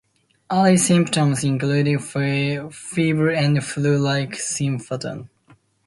Early 0.51 0.77
symptoms 0.77 1.43
include 1.43 2.01
fever 2.73 3.29
and 3.29 3.63
flu-like 3.63 4.33
symptoms. 4.33 5.27